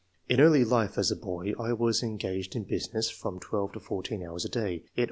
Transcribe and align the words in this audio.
"In 0.27 0.41
early 0.41 0.65
life 0.65 0.97
as 0.97 1.11
a 1.11 1.15
boy 1.15 1.53
I 1.59 1.73
was 1.73 2.01
engaged 2.01 2.55
in 2.55 2.63
business 2.63 3.11
from 3.11 3.39
twelve 3.39 3.73
to 3.73 3.79
fourteen 3.79 4.23
hours 4.23 4.43
a 4.43 4.49
day, 4.49 4.83
yet 4.95 4.99
II. 4.99 4.99